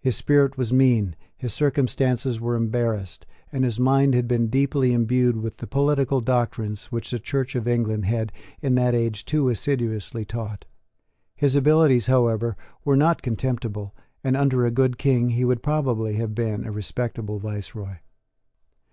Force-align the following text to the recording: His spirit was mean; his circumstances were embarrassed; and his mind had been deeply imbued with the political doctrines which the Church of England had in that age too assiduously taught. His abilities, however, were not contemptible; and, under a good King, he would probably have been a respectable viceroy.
His 0.00 0.16
spirit 0.16 0.58
was 0.58 0.72
mean; 0.72 1.14
his 1.36 1.54
circumstances 1.54 2.40
were 2.40 2.56
embarrassed; 2.56 3.24
and 3.52 3.62
his 3.62 3.78
mind 3.78 4.16
had 4.16 4.26
been 4.26 4.48
deeply 4.48 4.92
imbued 4.92 5.36
with 5.36 5.58
the 5.58 5.66
political 5.68 6.20
doctrines 6.20 6.86
which 6.86 7.12
the 7.12 7.20
Church 7.20 7.54
of 7.54 7.68
England 7.68 8.04
had 8.06 8.32
in 8.60 8.74
that 8.74 8.96
age 8.96 9.24
too 9.24 9.48
assiduously 9.48 10.24
taught. 10.24 10.64
His 11.36 11.54
abilities, 11.54 12.06
however, 12.08 12.56
were 12.84 12.96
not 12.96 13.22
contemptible; 13.22 13.94
and, 14.24 14.36
under 14.36 14.66
a 14.66 14.72
good 14.72 14.98
King, 14.98 15.28
he 15.28 15.44
would 15.44 15.62
probably 15.62 16.14
have 16.14 16.34
been 16.34 16.64
a 16.64 16.72
respectable 16.72 17.38
viceroy. 17.38 17.98